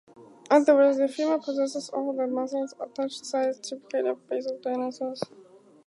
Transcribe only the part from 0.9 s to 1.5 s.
the femur